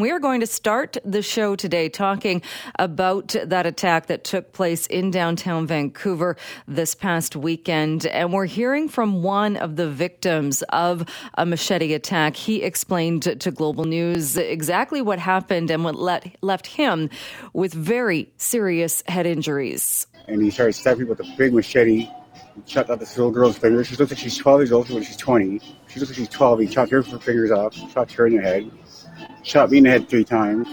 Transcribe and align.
And 0.00 0.06
we 0.06 0.12
are 0.12 0.18
going 0.18 0.40
to 0.40 0.46
start 0.46 0.96
the 1.04 1.20
show 1.20 1.54
today 1.54 1.90
talking 1.90 2.40
about 2.78 3.36
that 3.44 3.66
attack 3.66 4.06
that 4.06 4.24
took 4.24 4.54
place 4.54 4.86
in 4.86 5.10
downtown 5.10 5.66
Vancouver 5.66 6.38
this 6.66 6.94
past 6.94 7.36
weekend. 7.36 8.06
And 8.06 8.32
we're 8.32 8.46
hearing 8.46 8.88
from 8.88 9.22
one 9.22 9.58
of 9.58 9.76
the 9.76 9.90
victims 9.90 10.62
of 10.70 11.06
a 11.34 11.44
machete 11.44 11.92
attack. 11.92 12.34
He 12.34 12.62
explained 12.62 13.24
to 13.24 13.50
Global 13.50 13.84
News 13.84 14.38
exactly 14.38 15.02
what 15.02 15.18
happened 15.18 15.70
and 15.70 15.84
what 15.84 15.96
let, 15.96 16.34
left 16.40 16.66
him 16.66 17.10
with 17.52 17.74
very 17.74 18.32
serious 18.38 19.02
head 19.06 19.26
injuries. 19.26 20.06
And 20.28 20.40
he 20.40 20.50
started 20.50 20.76
stabbing 20.76 21.08
with 21.08 21.20
a 21.20 21.30
big 21.36 21.52
machete 21.52 22.08
chopped 22.66 22.88
out 22.88 23.00
this 23.00 23.16
little 23.18 23.32
girl's 23.32 23.58
fingers. 23.58 23.88
She 23.88 23.96
looks 23.96 24.12
like 24.12 24.18
she's 24.18 24.38
12 24.38 24.60
years 24.60 24.72
old 24.72 24.88
when 24.88 25.02
she's 25.02 25.16
20. 25.16 25.60
She 25.88 26.00
looks 26.00 26.10
like 26.10 26.16
she's 26.16 26.28
12. 26.28 26.60
He 26.60 26.66
chopped 26.68 26.90
her 26.90 27.02
fingers 27.02 27.50
off, 27.50 27.74
chopped 27.92 28.12
her 28.12 28.26
in 28.26 28.36
the 28.36 28.42
head, 28.42 28.70
shot 29.42 29.70
me 29.70 29.78
in 29.78 29.84
the 29.84 29.90
head 29.90 30.08
three 30.08 30.24
times, 30.24 30.68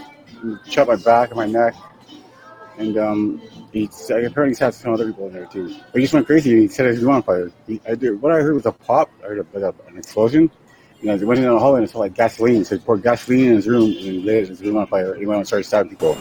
chopped 0.69 0.89
my 0.89 0.95
back 0.95 1.29
and 1.29 1.37
my 1.37 1.45
neck, 1.45 1.75
and 2.77 2.97
um, 2.97 3.41
he 3.71 3.89
apparently 4.09 4.55
shot 4.55 4.73
some 4.73 4.93
other 4.93 5.07
people 5.07 5.27
in 5.27 5.33
there 5.33 5.45
too. 5.45 5.67
But 5.91 5.95
he 5.95 6.01
just 6.01 6.13
went 6.13 6.25
crazy. 6.25 6.61
He 6.61 6.67
set 6.67 6.85
his 6.85 7.01
room 7.01 7.15
on 7.15 7.23
fire. 7.23 7.51
He, 7.65 7.81
I 7.87 7.95
did, 7.95 8.21
what 8.21 8.31
I 8.31 8.41
heard 8.41 8.53
was 8.53 8.65
a 8.65 8.71
pop, 8.71 9.09
I 9.23 9.27
heard 9.27 9.39
a, 9.39 9.57
like 9.57 9.75
a, 9.75 9.89
an 9.89 9.97
explosion. 9.97 10.49
You 11.01 11.09
know, 11.09 11.17
he 11.17 11.25
went 11.25 11.39
in 11.39 11.45
the 11.45 11.59
hall 11.59 11.75
and 11.75 11.83
it 11.83 11.89
smelled 11.91 12.05
like 12.05 12.15
gasoline. 12.15 12.65
So 12.65 12.75
he 12.75 12.83
poured 12.83 13.03
gasoline 13.03 13.49
in 13.49 13.55
his 13.55 13.67
room 13.67 13.83
and 13.83 14.25
lit 14.25 14.49
his 14.49 14.61
room 14.61 14.77
on 14.77 14.87
fire. 14.87 15.13
He 15.13 15.27
went 15.27 15.37
and 15.37 15.47
started 15.47 15.65
stabbing 15.65 15.91
people. 15.91 16.17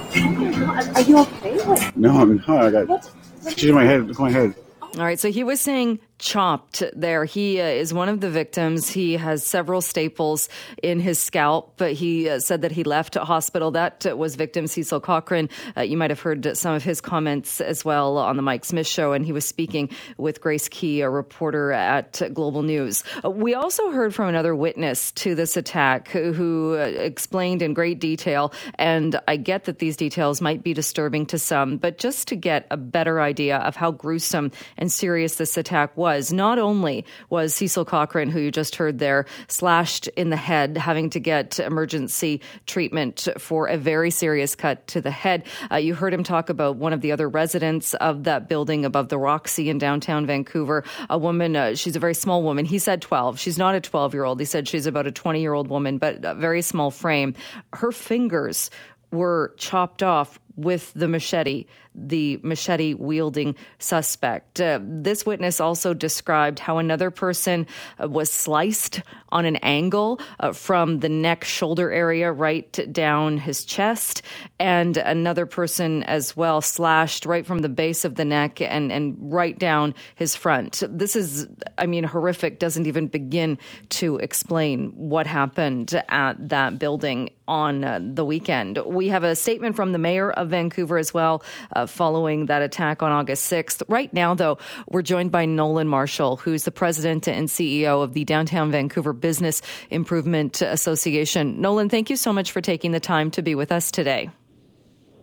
Are 0.94 1.00
you 1.00 1.19
okay? 1.20 1.56
What? 1.64 1.97
No, 1.97 2.10
I'm 2.10 2.36
not. 2.36 2.50
I 2.50 2.70
got 2.84 3.10
stitches 3.41 3.70
in 3.70 3.74
my 3.74 3.84
head. 3.84 4.06
Look 4.06 4.16
at 4.16 4.22
my 4.22 4.30
head. 4.30 4.55
All 4.83 5.05
right, 5.05 5.19
so 5.19 5.30
he 5.30 5.44
was 5.44 5.60
saying 5.60 5.98
chopped 6.19 6.83
there. 6.95 7.25
He 7.25 7.61
uh, 7.61 7.65
is 7.65 7.93
one 7.93 8.09
of 8.09 8.20
the 8.20 8.30
victims. 8.30 8.88
He 8.88 9.15
has 9.15 9.45
several 9.45 9.80
staples 9.80 10.48
in 10.83 10.98
his 11.01 11.19
scalp, 11.19 11.75
but 11.77 11.92
he 11.92 12.29
uh, 12.29 12.39
said 12.39 12.62
that 12.62 12.73
he 12.73 12.84
left 12.84 13.15
hospital. 13.15 13.70
That 13.70 14.06
uh, 14.06 14.16
was 14.16 14.37
victim 14.37 14.66
Cecil 14.66 15.01
Cochran. 15.01 15.48
Uh, 15.77 15.83
you 15.83 15.97
might 15.97 16.11
have 16.11 16.20
heard 16.20 16.56
some 16.56 16.75
of 16.75 16.83
his 16.83 17.00
comments 17.00 17.61
as 17.61 17.84
well 17.84 18.17
on 18.17 18.36
the 18.36 18.42
Mike 18.42 18.64
Smyth 18.64 18.86
show, 18.86 19.12
and 19.12 19.27
he 19.27 19.33
was 19.33 19.45
speaking 19.45 19.91
with 20.17 20.41
Grace 20.41 20.69
Ke, 20.69 21.03
a 21.03 21.11
reporter 21.11 21.73
at 21.73 22.23
Global 22.33 22.62
News. 22.62 23.05
Uh, 23.25 23.30
we 23.30 23.55
also 23.55 23.91
heard 23.91 24.14
from 24.14 24.28
another 24.28 24.55
witness 24.55 25.12
to 25.12 25.34
this 25.34 25.56
attack 25.56 26.08
who 26.08 26.77
uh, 26.78 26.84
explained 26.84 27.61
in 27.61 27.75
great 27.75 28.01
detail, 28.01 28.53
and 28.77 29.20
I 29.28 29.36
get 29.36 29.64
that 29.64 29.80
these 29.80 29.97
details 29.97 30.41
might 30.41 30.62
be 30.62 30.73
disturbing 30.73 31.27
to 31.27 31.39
some, 31.39 31.77
but 31.77 31.98
just 31.98 32.28
to 32.28 32.36
get 32.36 32.67
a 32.70 32.77
better 32.77 33.20
idea 33.20 33.58
of 33.58 33.77
how 33.77 33.91
gruesome 33.91 34.51
and 34.78 34.91
serious 34.91 35.36
this 35.36 35.56
attack 35.56 35.95
was 35.97 36.05
was 36.06 36.32
not 36.32 36.56
only 36.56 37.04
was 37.30 37.52
Cecil 37.52 37.84
Cochran, 37.84 38.30
who 38.30 38.38
you 38.38 38.52
just 38.52 38.76
heard 38.76 39.00
there, 39.00 39.26
slashed 39.48 40.06
in 40.16 40.30
the 40.30 40.36
head, 40.36 40.76
having 40.76 41.10
to 41.10 41.18
get 41.18 41.58
emergency 41.58 42.40
treatment 42.64 43.26
for 43.38 43.66
a 43.66 43.76
very 43.76 44.12
serious 44.12 44.54
cut 44.54 44.86
to 44.86 45.00
the 45.00 45.10
head. 45.10 45.42
Uh, 45.68 45.74
you 45.74 45.96
heard 45.96 46.14
him 46.14 46.22
talk 46.22 46.48
about 46.48 46.77
one 46.77 46.92
of 46.92 47.00
the 47.00 47.10
other 47.10 47.28
residents 47.28 47.92
of 47.94 48.22
that 48.22 48.48
building 48.48 48.84
above 48.84 49.08
the 49.08 49.18
Roxy 49.18 49.68
in 49.68 49.78
downtown 49.78 50.27
Vancouver. 50.27 50.84
A 51.10 51.18
woman, 51.18 51.56
uh, 51.56 51.74
she's 51.74 51.96
a 51.96 51.98
very 51.98 52.14
small 52.14 52.40
woman. 52.40 52.66
He 52.66 52.78
said 52.78 53.02
12. 53.02 53.40
She's 53.40 53.58
not 53.58 53.74
a 53.74 53.80
12 53.80 54.14
year 54.14 54.22
old. 54.22 54.38
He 54.38 54.46
said 54.46 54.68
she's 54.68 54.86
about 54.86 55.08
a 55.08 55.10
20 55.10 55.40
year 55.40 55.54
old 55.54 55.66
woman, 55.66 55.98
but 55.98 56.24
a 56.24 56.36
very 56.36 56.62
small 56.62 56.92
frame. 56.92 57.34
Her 57.72 57.90
fingers 57.90 58.70
were 59.10 59.54
chopped 59.56 60.04
off 60.04 60.38
with 60.56 60.92
the 60.94 61.08
machete, 61.08 61.66
the 61.94 62.40
machete 62.42 62.94
wielding 62.94 63.54
suspect. 63.78 64.60
Uh, 64.60 64.80
this 64.82 65.24
witness 65.24 65.60
also 65.60 65.94
described 65.94 66.58
how 66.58 66.78
another 66.78 67.10
person 67.10 67.66
uh, 68.02 68.08
was 68.08 68.30
sliced 68.30 69.02
on 69.30 69.44
an 69.44 69.56
angle 69.56 70.20
uh, 70.40 70.52
from 70.52 71.00
the 71.00 71.08
neck 71.08 71.44
shoulder 71.44 71.90
area 71.90 72.32
right 72.32 72.92
down 72.92 73.38
his 73.38 73.64
chest, 73.64 74.22
and 74.58 74.96
another 74.96 75.46
person 75.46 76.02
as 76.04 76.36
well 76.36 76.60
slashed 76.60 77.27
right 77.27 77.46
from 77.46 77.58
the 77.58 77.68
base 77.68 78.04
of 78.04 78.14
the 78.14 78.24
neck 78.24 78.60
and, 78.60 78.90
and 78.90 79.16
right 79.20 79.58
down 79.58 79.94
his 80.14 80.34
front. 80.34 80.82
This 80.88 81.16
is, 81.16 81.46
I 81.78 81.86
mean, 81.86 82.05
horrific, 82.05 82.58
doesn't 82.58 82.86
even 82.86 83.08
begin 83.08 83.58
to 83.90 84.16
explain 84.16 84.92
what 84.96 85.27
happened 85.27 86.02
at 86.08 86.48
that 86.48 86.78
building 86.78 87.30
on 87.48 87.84
uh, 87.84 88.00
the 88.02 88.24
weekend. 88.24 88.78
We 88.84 89.08
have 89.08 89.22
a 89.22 89.36
statement 89.36 89.77
from 89.77 89.92
the 89.92 89.98
mayor 89.98 90.30
of 90.30 90.45
Vancouver 90.48 90.98
as 90.98 91.12
well 91.12 91.42
uh, 91.74 91.86
following 91.86 92.46
that 92.46 92.62
attack 92.62 93.02
on 93.02 93.12
August 93.12 93.51
6th. 93.51 93.83
Right 93.89 94.12
now, 94.12 94.34
though, 94.34 94.58
we're 94.89 95.02
joined 95.02 95.33
by 95.33 95.45
Nolan 95.46 95.89
Marshall, 95.89 96.36
who's 96.36 96.64
the 96.64 96.70
president 96.70 97.29
and 97.29 97.48
CEO 97.48 98.02
of 98.02 98.12
the 98.12 98.24
Downtown 98.24 98.70
Vancouver 98.70 99.12
Business 99.12 99.62
Improvement 99.90 100.62
Association. 100.62 101.61
Nolan, 101.61 101.89
thank 101.89 102.11
you 102.11 102.17
so 102.17 102.33
much 102.33 102.52
for 102.52 102.61
taking 102.61 102.92
the 102.92 103.01
time 103.01 103.30
to 103.33 103.42
be 103.42 103.55
with 103.55 103.73
us 103.73 103.90
today. 103.90 104.30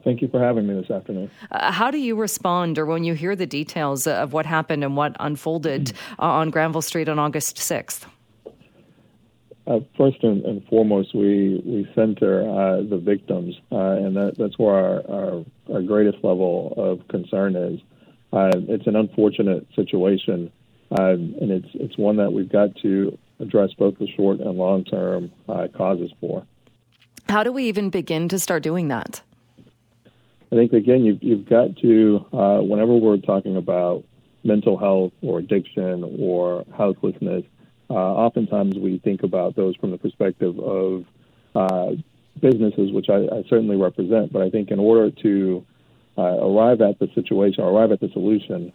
Thank 0.03 0.22
you 0.22 0.28
for 0.28 0.39
having 0.39 0.67
me 0.67 0.73
this 0.73 0.91
afternoon. 0.91 1.31
Uh, 1.50 1.72
how 1.72 1.90
do 1.90 1.97
you 1.97 2.16
respond, 2.16 2.78
or 2.78 2.85
when 2.85 3.03
you 3.03 3.13
hear 3.13 3.35
the 3.35 3.45
details 3.45 4.05
of 4.05 4.34
what 4.34 4.45
happened 4.45 4.84
and 4.84 4.97
what 4.97 5.16
unfolded 5.19 5.85
mm-hmm. 5.85 6.22
on 6.22 6.50
Granville 6.50 6.81
Street 6.81 7.07
on 7.07 7.19
August 7.19 7.57
6th? 7.57 8.05
Uh, 9.66 9.79
first 9.97 10.22
and, 10.24 10.44
and, 10.44 10.66
foremost, 10.68 11.16
we 11.16 11.62
we 11.66 11.90
center 11.96 12.41
uh, 12.41 12.84
the 12.84 12.97
victims, 12.97 13.56
uh, 13.72 13.91
and 13.91 14.13
that, 14.18 14.38
that's 14.38 14.59
where 14.59 14.75
our, 14.75 15.09
our, 15.09 15.46
our 15.74 15.81
greatest 15.81 16.18
level 16.22 16.74
of 16.75 17.07
concern 17.07 17.56
is. 17.56 17.79
Uh, 18.34 18.52
it's 18.68 18.88
an 18.88 18.97
unfortunate 18.97 19.66
situation, 19.73 20.52
uh, 20.91 21.12
and 21.13 21.50
it's 21.50 21.69
it's 21.75 21.97
one 21.97 22.18
that 22.18 22.34
we've 22.34 22.52
got 22.52 22.75
to 22.81 23.18
address 23.40 23.69
both 23.79 23.97
the 24.00 24.07
short 24.18 24.41
and 24.41 24.57
long 24.57 24.84
term 24.84 25.31
uh, 25.47 25.69
causes 25.73 26.12
for. 26.19 26.46
How 27.29 27.41
do 27.41 27.53
we 27.53 27.63
even 27.69 27.90
begin 27.90 28.28
to 28.29 28.40
start 28.40 28.63
doing 28.63 28.90
that? 28.90 29.22
I 30.52 30.56
think 30.56 30.73
again, 30.73 31.06
you've 31.06 31.23
you've 31.23 31.47
got 31.47 31.78
to 31.78 32.18
whenever 32.68 32.97
we're 32.97 33.16
talking 33.16 33.56
about 33.56 34.03
mental 34.44 34.78
health 34.78 35.13
or 35.22 35.40
addiction 35.40 36.18
or 36.19 36.66
houselessness 36.75 37.46
uh, 37.89 37.94
oftentimes 37.94 38.75
we 38.75 38.99
think 38.99 39.23
about 39.23 39.55
those 39.55 39.75
from 39.75 39.91
the 39.91 39.97
perspective 39.97 40.57
of 40.59 41.05
uh, 41.55 41.91
businesses, 42.39 42.91
which 42.91 43.09
I, 43.09 43.17
I, 43.17 43.44
certainly 43.49 43.75
represent. 43.75 44.33
But 44.33 44.41
I 44.41 44.49
think 44.49 44.71
in 44.71 44.79
order 44.79 45.11
to 45.11 45.66
uh, 46.17 46.22
arrive 46.22 46.81
at 46.81 46.99
the 46.99 47.07
situation, 47.13 47.63
arrive 47.63 47.91
at 47.91 47.99
the 47.99 48.09
solution 48.09 48.73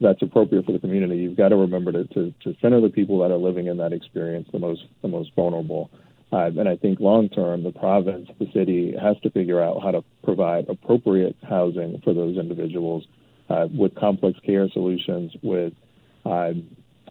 that's 0.00 0.22
appropriate 0.22 0.64
for 0.64 0.72
the 0.72 0.78
community, 0.78 1.18
you've 1.18 1.36
got 1.36 1.48
to 1.48 1.56
remember 1.56 1.92
to, 1.92 2.04
to, 2.04 2.34
to 2.42 2.56
center 2.60 2.80
the 2.80 2.88
people 2.88 3.20
that 3.20 3.30
are 3.30 3.36
living 3.36 3.66
in 3.66 3.76
that 3.78 3.92
experience, 3.92 4.48
the 4.52 4.58
most 4.58 4.84
the 5.02 5.08
most 5.08 5.34
vulnerable. 5.34 5.90
Uh, 6.32 6.46
and 6.46 6.68
I 6.68 6.76
think 6.76 7.00
long 7.00 7.28
term, 7.28 7.64
the 7.64 7.72
province, 7.72 8.28
the 8.38 8.50
city 8.52 8.94
has 9.00 9.18
to 9.22 9.30
figure 9.30 9.60
out 9.60 9.82
how 9.82 9.90
to 9.90 10.04
provide 10.22 10.68
appropriate 10.68 11.36
housing 11.48 12.00
for 12.04 12.14
those 12.14 12.36
individuals 12.36 13.04
uh, 13.48 13.66
with 13.72 13.94
complex 13.96 14.38
care 14.46 14.68
solutions, 14.68 15.32
with 15.42 15.72
uh, 16.24 16.52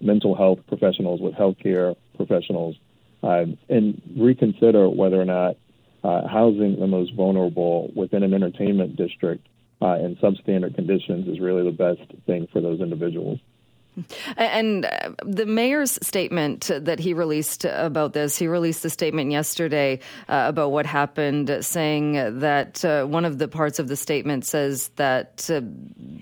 mental 0.01 0.35
health 0.35 0.59
professionals, 0.67 1.21
with 1.21 1.33
healthcare 1.33 1.95
professionals, 2.15 2.75
uh, 3.23 3.45
and 3.69 4.01
reconsider 4.17 4.89
whether 4.89 5.19
or 5.19 5.25
not 5.25 5.57
uh, 6.03 6.27
housing 6.27 6.79
the 6.79 6.87
most 6.87 7.13
vulnerable 7.13 7.91
within 7.95 8.23
an 8.23 8.33
entertainment 8.33 8.95
district 8.95 9.47
uh, 9.81 9.95
in 9.95 10.15
substandard 10.17 10.75
conditions 10.75 11.27
is 11.27 11.39
really 11.39 11.63
the 11.63 11.71
best 11.71 12.01
thing 12.25 12.47
for 12.51 12.61
those 12.61 12.79
individuals. 12.79 13.39
And 14.37 14.85
uh, 14.85 15.11
the 15.23 15.45
mayor's 15.45 15.97
statement 16.01 16.69
that 16.71 16.99
he 16.99 17.13
released 17.13 17.65
about 17.65 18.13
this, 18.13 18.37
he 18.37 18.47
released 18.47 18.85
a 18.85 18.89
statement 18.89 19.31
yesterday 19.31 19.99
uh, 20.27 20.45
about 20.47 20.71
what 20.71 20.85
happened, 20.85 21.57
saying 21.61 22.39
that 22.39 22.85
uh, 22.85 23.05
one 23.05 23.25
of 23.25 23.37
the 23.39 23.47
parts 23.47 23.79
of 23.79 23.87
the 23.87 23.95
statement 23.95 24.45
says 24.45 24.89
that 24.95 25.49
uh, 25.49 25.61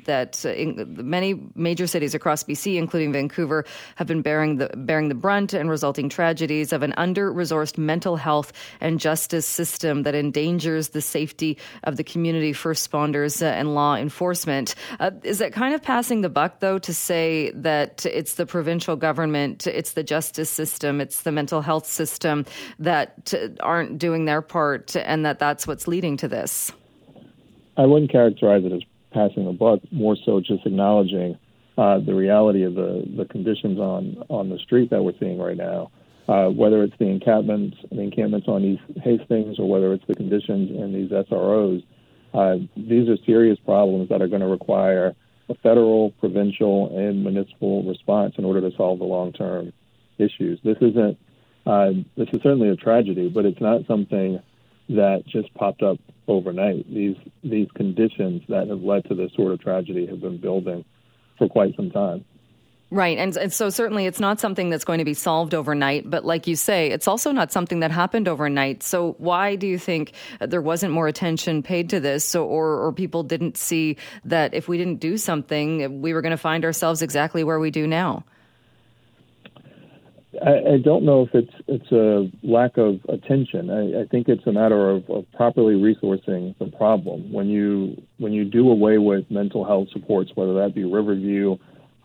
that 0.05 0.43
many 0.65 1.39
major 1.55 1.87
cities 1.87 2.15
across 2.15 2.43
BC, 2.43 2.77
including 2.77 3.11
Vancouver, 3.11 3.65
have 3.95 4.07
been 4.07 4.21
bearing 4.21 4.57
the 4.57 4.69
bearing 4.75 5.09
the 5.09 5.15
brunt 5.15 5.53
and 5.53 5.69
resulting 5.69 6.09
tragedies 6.09 6.73
of 6.73 6.83
an 6.83 6.93
under-resourced 6.97 7.77
mental 7.77 8.15
health 8.15 8.53
and 8.79 8.99
justice 8.99 9.45
system 9.45 10.03
that 10.03 10.15
endangers 10.15 10.89
the 10.89 11.01
safety 11.01 11.57
of 11.83 11.97
the 11.97 12.03
community, 12.03 12.53
first 12.53 12.77
responders, 12.87 13.41
uh, 13.41 13.45
and 13.45 13.73
law 13.73 13.95
enforcement. 13.95 14.75
Uh, 14.99 15.11
is 15.23 15.39
that 15.39 15.53
kind 15.53 15.73
of 15.73 15.81
passing 15.81 16.21
the 16.21 16.29
buck, 16.29 16.59
though, 16.59 16.79
to 16.79 16.93
say 16.93 17.51
that 17.51 17.66
it's 17.67 18.35
the 18.35 18.45
provincial 18.45 18.95
government, 18.95 19.67
it's 19.67 19.93
the 19.93 20.03
justice 20.03 20.49
system, 20.49 21.01
it's 21.01 21.23
the 21.23 21.31
mental 21.31 21.61
health 21.61 21.87
system 21.87 22.45
that 22.79 23.33
aren't 23.59 23.97
doing 23.97 24.25
their 24.25 24.41
part, 24.41 24.95
and 24.95 25.25
that 25.25 25.39
that's 25.39 25.67
what's 25.67 25.87
leading 25.87 26.17
to 26.17 26.27
this? 26.27 26.71
I 27.77 27.85
wouldn't 27.85 28.11
characterize 28.11 28.63
it 28.65 28.71
as 28.71 28.81
passing 29.11 29.45
the 29.45 29.51
buck, 29.51 29.79
more 29.91 30.15
so 30.25 30.39
just 30.39 30.65
acknowledging 30.65 31.37
uh, 31.77 31.99
the 31.99 32.13
reality 32.13 32.63
of 32.63 32.73
the, 32.75 33.03
the 33.15 33.25
conditions 33.25 33.77
on, 33.79 34.23
on 34.29 34.49
the 34.49 34.57
street 34.59 34.89
that 34.89 35.03
we're 35.03 35.17
seeing 35.19 35.37
right 35.37 35.57
now. 35.57 35.91
Uh, 36.27 36.49
whether 36.49 36.83
it's 36.83 36.97
the 36.99 37.05
encampments, 37.05 37.77
the 37.89 38.01
encampments 38.01 38.47
on 38.49 38.63
East 38.63 38.83
Hastings, 39.01 39.59
or 39.59 39.69
whether 39.69 39.93
it's 39.93 40.05
the 40.07 40.15
conditions 40.15 40.69
in 40.71 40.91
these 40.91 41.09
SROs, 41.09 41.83
uh, 42.33 42.55
these 42.75 43.07
are 43.07 43.15
serious 43.25 43.57
problems 43.63 44.09
that 44.09 44.21
are 44.21 44.27
going 44.27 44.41
to 44.41 44.47
require 44.47 45.15
a 45.49 45.55
federal, 45.55 46.11
provincial, 46.19 46.97
and 46.97 47.23
municipal 47.23 47.83
response 47.83 48.35
in 48.37 48.45
order 48.45 48.61
to 48.61 48.75
solve 48.75 48.99
the 48.99 49.05
long-term 49.05 49.73
issues. 50.17 50.59
This 50.63 50.77
isn't. 50.81 51.17
Uh, 51.65 51.91
this 52.15 52.29
is 52.31 52.41
certainly 52.41 52.69
a 52.69 52.75
tragedy, 52.77 53.27
but 53.27 53.45
it's 53.45 53.59
not 53.59 53.85
something 53.87 54.41
that 54.89 55.23
just 55.27 55.53
popped 55.53 55.83
up 55.83 55.97
overnight. 56.27 56.91
These 56.93 57.17
these 57.43 57.67
conditions 57.75 58.41
that 58.49 58.67
have 58.67 58.81
led 58.81 59.05
to 59.09 59.15
this 59.15 59.31
sort 59.35 59.51
of 59.51 59.59
tragedy 59.59 60.05
have 60.07 60.21
been 60.21 60.37
building 60.37 60.85
for 61.37 61.49
quite 61.49 61.75
some 61.75 61.91
time. 61.91 62.23
Right. 62.89 63.17
And, 63.17 63.35
and 63.35 63.51
so 63.51 63.69
certainly 63.69 64.05
it's 64.05 64.19
not 64.21 64.39
something 64.39 64.69
that's 64.69 64.85
going 64.85 64.99
to 64.99 65.05
be 65.05 65.13
solved 65.13 65.53
overnight. 65.53 66.09
But 66.09 66.23
like 66.23 66.47
you 66.47 66.55
say, 66.55 66.89
it's 66.89 67.07
also 67.07 67.33
not 67.33 67.51
something 67.51 67.81
that 67.81 67.91
happened 67.91 68.29
overnight. 68.29 68.81
So 68.81 69.15
why 69.17 69.55
do 69.55 69.67
you 69.67 69.77
think 69.77 70.13
there 70.39 70.61
wasn't 70.61 70.93
more 70.93 71.07
attention 71.07 71.63
paid 71.63 71.89
to 71.89 71.99
this 71.99 72.33
or, 72.33 72.85
or 72.85 72.93
people 72.93 73.23
didn't 73.23 73.57
see 73.57 73.97
that 74.23 74.53
if 74.53 74.69
we 74.69 74.77
didn't 74.77 75.01
do 75.01 75.17
something, 75.17 76.01
we 76.01 76.13
were 76.13 76.21
going 76.21 76.31
to 76.31 76.37
find 76.37 76.63
ourselves 76.63 77.01
exactly 77.01 77.43
where 77.43 77.59
we 77.59 77.71
do 77.71 77.87
now? 77.87 78.23
I, 80.41 80.73
I 80.73 80.77
don't 80.77 81.03
know 81.03 81.23
if 81.23 81.33
it's 81.33 81.53
it's 81.67 81.91
a 81.91 82.29
lack 82.43 82.77
of 82.77 82.99
attention. 83.09 83.69
I, 83.69 84.01
I 84.01 84.05
think 84.05 84.29
it's 84.29 84.45
a 84.45 84.51
matter 84.51 84.91
of, 84.91 85.09
of 85.09 85.25
properly 85.31 85.73
resourcing 85.73 86.57
the 86.59 86.67
problem. 86.77 87.31
When 87.31 87.47
you 87.47 88.01
when 88.17 88.33
you 88.33 88.45
do 88.45 88.69
away 88.69 88.97
with 88.97 89.29
mental 89.31 89.65
health 89.65 89.87
supports, 89.91 90.31
whether 90.35 90.53
that 90.55 90.75
be 90.75 90.83
Riverview 90.83 91.57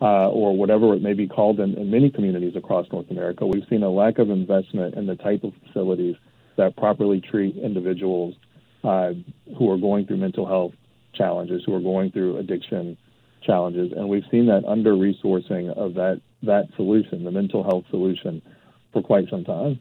uh, 0.03 0.27
or 0.29 0.55
whatever 0.55 0.93
it 0.93 1.01
may 1.01 1.13
be 1.13 1.27
called 1.27 1.61
in, 1.61 1.75
in 1.75 1.89
many 1.89 2.09
communities 2.09 2.57
across 2.57 2.85
North 2.91 3.09
America, 3.09 3.47
we've 3.47 3.65
seen 3.69 3.83
a 3.83 3.89
lack 3.89 4.19
of 4.19 4.29
investment 4.29 4.95
in 4.95 5.07
the 5.07 5.15
type 5.15 5.45
of 5.45 5.53
facilities 5.65 6.17
that 6.57 6.75
properly 6.75 7.21
treat 7.21 7.55
individuals 7.55 8.35
uh, 8.83 9.13
who 9.57 9.71
are 9.71 9.77
going 9.77 10.05
through 10.05 10.17
mental 10.17 10.45
health 10.45 10.73
challenges, 11.15 11.63
who 11.65 11.73
are 11.73 11.79
going 11.79 12.11
through 12.11 12.37
addiction 12.37 12.97
challenges, 13.43 13.93
and 13.95 14.09
we've 14.09 14.25
seen 14.29 14.47
that 14.47 14.65
under 14.65 14.93
resourcing 14.93 15.69
of 15.77 15.93
that 15.93 16.21
that 16.43 16.65
solution, 16.75 17.23
the 17.23 17.31
mental 17.31 17.63
health 17.63 17.85
solution, 17.89 18.41
for 18.91 19.01
quite 19.01 19.29
some 19.29 19.45
time. 19.45 19.79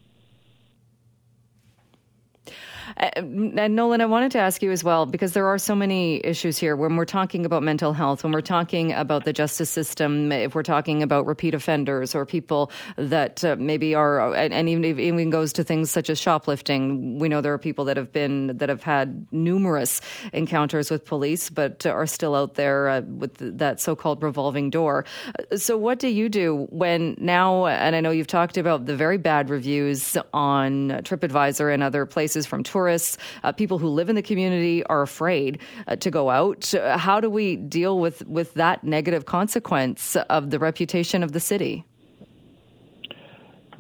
Uh, 3.03 3.11
and 3.17 3.75
Nolan, 3.75 4.01
I 4.01 4.07
wanted 4.07 4.31
to 4.33 4.39
ask 4.39 4.63
you 4.63 4.71
as 4.71 4.85
well, 4.85 5.07
because 5.07 5.33
there 5.33 5.47
are 5.47 5.59
so 5.59 5.75
many 5.75 6.25
issues 6.25 6.57
here 6.57 6.77
when 6.77 6.95
we're 6.95 7.05
talking 7.05 7.45
about 7.45 7.65
mental 7.65 7.93
health, 7.93 8.23
when 8.23 8.33
we're 8.33 8.41
talking 8.41 8.93
about 8.93 9.25
the 9.25 9.33
justice 9.33 9.71
system, 9.71 10.31
if 10.31 10.55
we're 10.55 10.63
talking 10.63 11.03
about 11.03 11.27
repeat 11.27 11.53
offenders 11.53 12.15
or 12.15 12.25
people 12.25 12.71
that 12.97 13.45
uh, 13.45 13.57
maybe 13.59 13.95
are, 13.97 14.33
and 14.35 14.69
even, 14.69 14.85
even 15.01 15.31
goes 15.31 15.53
to 15.55 15.65
things 15.65 15.91
such 15.91 16.09
as 16.11 16.21
shoplifting. 16.21 17.19
We 17.19 17.29
know 17.29 17.41
there 17.41 17.53
are 17.53 17.59
people 17.59 17.85
that 17.87 17.97
have 17.97 18.13
been, 18.13 18.57
that 18.59 18.69
have 18.69 18.85
had 18.85 19.27
numerous 19.33 20.01
encounters 20.33 20.89
with 20.89 21.05
police, 21.05 21.51
but 21.51 21.85
are 21.85 22.07
still 22.07 22.37
out 22.37 22.55
there 22.55 22.89
uh, 22.89 23.01
with 23.01 23.35
that 23.59 23.81
so 23.81 23.97
called 23.97 24.23
revolving 24.23 24.71
door. 24.71 25.05
Uh, 25.51 25.57
so, 25.57 25.77
what 25.77 25.99
do 25.99 26.07
you 26.07 26.29
do 26.29 26.69
when 26.71 27.17
now, 27.19 27.67
and 27.67 27.97
I 27.97 28.01
know 28.01 28.13
you've 28.13 28.29
talked 28.29 28.57
about 28.57 28.87
the 28.87 28.95
very 28.95 29.19
bad 29.19 29.51
reviews 29.51 30.17
on 30.33 30.91
TripAdvisor 30.91 31.73
and 31.75 31.83
other 31.83 32.07
places 32.07 32.47
from 32.47 32.63
tourists 32.63 32.92
tourists, 32.93 33.19
uh, 33.43 33.53
people 33.53 33.79
who 33.79 33.89
live 33.89 34.09
in 34.09 34.17
the 34.17 34.23
community 34.23 34.85
are 34.85 35.03
afraid 35.03 35.59
uh, 35.87 35.97
to 35.97 36.11
go 36.11 36.31
out. 36.31 36.75
Uh, 36.75 36.99
how 36.99 37.21
do 37.21 37.31
we 37.31 37.57
deal 37.57 37.99
with, 37.99 38.27
with 38.27 38.55
that 38.55 38.85
negative 38.85 39.25
consequence 39.25 40.17
of 40.29 40.51
the 40.51 40.59
reputation 40.59 41.23
of 41.23 41.33
the 41.33 41.41
city? 41.41 41.85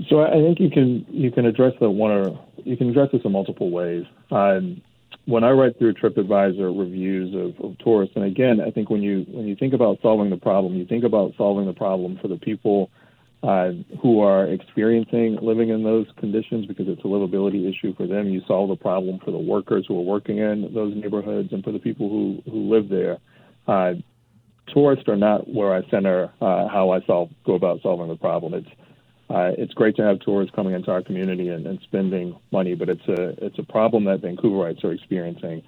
So 0.08 0.22
I 0.22 0.32
think 0.32 0.58
you 0.58 0.70
can 0.70 1.06
you 1.10 1.30
can 1.30 1.44
address 1.44 1.74
that 1.78 1.90
one 1.90 2.10
or 2.10 2.46
you 2.64 2.76
can 2.76 2.88
address 2.88 3.10
this 3.12 3.20
in 3.24 3.30
multiple 3.30 3.70
ways. 3.70 4.04
Um, 4.30 4.80
when 5.26 5.44
I 5.44 5.50
read 5.50 5.78
through 5.78 5.94
TripAdvisor 5.94 6.76
reviews 6.76 7.34
of, 7.34 7.64
of 7.64 7.78
tourists, 7.78 8.16
and 8.16 8.24
again, 8.24 8.60
I 8.60 8.70
think 8.70 8.90
when 8.90 9.02
you 9.02 9.24
when 9.28 9.46
you 9.46 9.54
think 9.54 9.74
about 9.74 9.98
solving 10.02 10.30
the 10.30 10.38
problem, 10.38 10.74
you 10.74 10.86
think 10.86 11.04
about 11.04 11.34
solving 11.36 11.66
the 11.66 11.74
problem 11.74 12.18
for 12.20 12.26
the 12.26 12.38
people 12.38 12.90
uh, 13.42 13.72
who 14.00 14.20
are 14.20 14.46
experiencing 14.46 15.36
living 15.42 15.70
in 15.70 15.82
those 15.82 16.06
conditions 16.16 16.66
because 16.66 16.86
it's 16.86 17.00
a 17.00 17.06
livability 17.06 17.68
issue 17.68 17.94
for 17.96 18.06
them. 18.06 18.28
You 18.28 18.40
solve 18.46 18.68
the 18.68 18.76
problem 18.76 19.18
for 19.24 19.32
the 19.32 19.38
workers 19.38 19.84
who 19.88 19.98
are 19.98 20.02
working 20.02 20.38
in 20.38 20.72
those 20.72 20.94
neighborhoods 20.94 21.52
and 21.52 21.64
for 21.64 21.72
the 21.72 21.80
people 21.80 22.08
who, 22.08 22.42
who 22.50 22.72
live 22.72 22.88
there. 22.88 23.18
Uh, 23.66 23.94
tourists 24.68 25.08
are 25.08 25.16
not 25.16 25.52
where 25.52 25.74
I 25.74 25.82
center 25.90 26.30
uh, 26.40 26.68
how 26.68 26.90
I 26.90 27.00
solve 27.06 27.30
go 27.44 27.54
about 27.54 27.82
solving 27.82 28.08
the 28.08 28.16
problem. 28.16 28.54
It's 28.54 28.68
uh, 29.30 29.52
it's 29.56 29.72
great 29.72 29.96
to 29.96 30.02
have 30.02 30.20
tourists 30.20 30.54
coming 30.54 30.74
into 30.74 30.90
our 30.90 31.02
community 31.02 31.48
and, 31.48 31.66
and 31.66 31.80
spending 31.82 32.38
money, 32.52 32.74
but 32.74 32.88
it's 32.88 33.08
a 33.08 33.44
it's 33.44 33.58
a 33.58 33.62
problem 33.62 34.04
that 34.04 34.20
Vancouverites 34.20 34.84
are 34.84 34.92
experiencing 34.92 35.62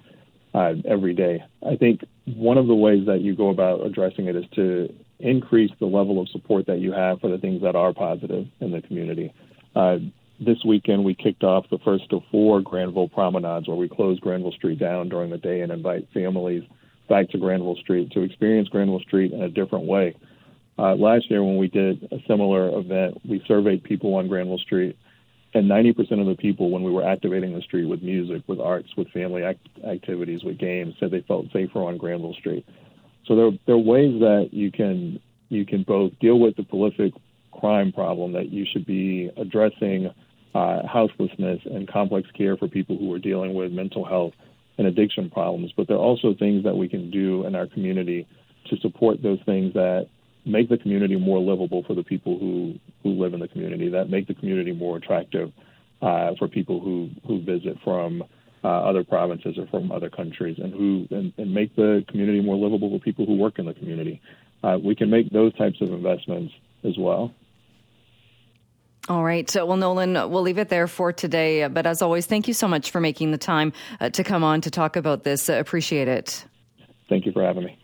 uh, 0.53 0.73
every 0.85 1.13
day. 1.13 1.43
I 1.67 1.75
think 1.75 2.05
one 2.25 2.57
of 2.57 2.67
the 2.67 2.75
ways 2.75 3.05
that 3.07 3.21
you 3.21 3.35
go 3.35 3.49
about 3.49 3.85
addressing 3.85 4.27
it 4.27 4.35
is 4.35 4.45
to 4.55 4.93
increase 5.19 5.71
the 5.79 5.85
level 5.85 6.21
of 6.21 6.29
support 6.29 6.65
that 6.67 6.79
you 6.79 6.91
have 6.91 7.19
for 7.19 7.29
the 7.29 7.37
things 7.37 7.61
that 7.61 7.75
are 7.75 7.93
positive 7.93 8.47
in 8.59 8.71
the 8.71 8.81
community. 8.81 9.33
Uh, 9.75 9.97
this 10.39 10.57
weekend, 10.65 11.03
we 11.03 11.15
kicked 11.15 11.43
off 11.43 11.65
the 11.69 11.79
first 11.79 12.11
of 12.11 12.21
four 12.29 12.61
Granville 12.61 13.07
promenades 13.07 13.67
where 13.67 13.77
we 13.77 13.87
closed 13.87 14.21
Granville 14.21 14.51
Street 14.51 14.79
down 14.79 15.07
during 15.07 15.29
the 15.29 15.37
day 15.37 15.61
and 15.61 15.71
invite 15.71 16.07
families 16.13 16.63
back 17.07 17.29
to 17.29 17.37
Granville 17.37 17.77
Street 17.77 18.11
to 18.11 18.21
experience 18.21 18.67
Granville 18.69 18.99
Street 19.01 19.31
in 19.31 19.41
a 19.41 19.49
different 19.49 19.85
way. 19.85 20.15
Uh, 20.77 20.95
last 20.95 21.29
year, 21.29 21.43
when 21.43 21.57
we 21.57 21.69
did 21.69 22.03
a 22.11 22.17
similar 22.27 22.77
event, 22.77 23.17
we 23.27 23.41
surveyed 23.47 23.83
people 23.83 24.15
on 24.15 24.27
Granville 24.27 24.57
Street, 24.59 24.97
and 25.53 25.69
90% 25.69 26.19
of 26.19 26.27
the 26.27 26.35
people, 26.37 26.69
when 26.69 26.83
we 26.83 26.91
were 26.91 27.07
activating 27.07 27.53
the 27.53 27.61
street 27.61 27.85
with 27.85 28.01
music, 28.01 28.43
with 28.47 28.59
arts, 28.59 28.89
with 28.97 29.07
family 29.11 29.43
act- 29.43 29.69
activities, 29.87 30.43
with 30.43 30.57
games, 30.57 30.93
said 30.99 31.11
they 31.11 31.21
felt 31.21 31.45
safer 31.53 31.79
on 31.79 31.97
Granville 31.97 32.33
Street. 32.33 32.65
So 33.27 33.35
there, 33.35 33.51
there 33.65 33.75
are 33.75 33.79
ways 33.79 34.19
that 34.19 34.49
you 34.51 34.71
can 34.71 35.19
you 35.49 35.65
can 35.65 35.83
both 35.83 36.11
deal 36.19 36.39
with 36.39 36.55
the 36.55 36.63
prolific 36.63 37.13
crime 37.51 37.91
problem 37.91 38.33
that 38.33 38.49
you 38.49 38.65
should 38.71 38.85
be 38.85 39.29
addressing 39.37 40.09
uh, 40.53 40.87
houselessness 40.87 41.59
and 41.65 41.87
complex 41.87 42.27
care 42.31 42.57
for 42.57 42.67
people 42.67 42.97
who 42.97 43.13
are 43.13 43.19
dealing 43.19 43.53
with 43.53 43.71
mental 43.71 44.05
health 44.05 44.33
and 44.77 44.87
addiction 44.87 45.29
problems. 45.29 45.71
But 45.75 45.87
there 45.87 45.97
are 45.97 46.01
also 46.01 46.33
things 46.33 46.63
that 46.63 46.75
we 46.75 46.87
can 46.87 47.11
do 47.11 47.45
in 47.45 47.55
our 47.55 47.67
community 47.67 48.27
to 48.69 48.77
support 48.77 49.21
those 49.21 49.39
things 49.45 49.73
that 49.73 50.07
make 50.45 50.69
the 50.69 50.77
community 50.77 51.15
more 51.15 51.39
livable 51.39 51.83
for 51.83 51.93
the 51.93 52.03
people 52.03 52.37
who, 52.39 52.75
who 53.03 53.09
live 53.09 53.33
in 53.33 53.39
the 53.39 53.47
community, 53.47 53.89
that 53.89 54.09
make 54.09 54.27
the 54.27 54.33
community 54.33 54.71
more 54.71 54.97
attractive 54.97 55.51
uh, 56.01 56.31
for 56.37 56.47
people 56.47 56.79
who, 56.79 57.09
who 57.27 57.41
visit 57.41 57.77
from 57.83 58.23
other 58.67 59.03
provinces 59.03 59.57
or 59.57 59.67
from 59.67 59.91
other 59.91 60.09
countries, 60.09 60.57
and 60.59 60.73
who 60.73 61.07
and, 61.11 61.33
and, 61.37 61.53
make 61.53 61.75
the 61.75 62.03
community 62.07 62.41
more 62.41 62.55
livable 62.55 62.89
for 62.89 62.99
people 62.99 63.25
who 63.25 63.35
work 63.35 63.59
in 63.59 63.65
the 63.65 63.73
community. 63.73 64.21
Uh, 64.63 64.77
we 64.83 64.95
can 64.95 65.09
make 65.09 65.29
those 65.31 65.53
types 65.55 65.81
of 65.81 65.89
investments 65.91 66.53
as 66.83 66.97
well. 66.97 67.33
All 69.07 69.23
right. 69.23 69.49
Well, 69.53 69.77
Nolan, 69.77 70.13
we'll 70.31 70.41
leave 70.41 70.57
it 70.57 70.69
there 70.69 70.87
for 70.87 71.13
today. 71.13 71.67
But 71.67 71.85
as 71.85 72.01
always, 72.01 72.25
thank 72.25 72.47
you 72.47 72.55
so 72.55 72.67
much 72.67 72.89
for 72.89 72.99
making 72.99 73.31
the 73.31 73.37
time 73.37 73.71
uh, 73.99 74.09
to 74.09 74.23
come 74.23 74.43
on 74.43 74.61
to 74.61 74.71
talk 74.71 74.95
about 74.95 75.23
this. 75.23 75.47
appreciate 75.47 76.07
it. 76.07 76.43
Thank 77.07 77.27
you 77.27 77.31
for 77.31 77.43
having 77.43 77.65
me. 77.65 77.73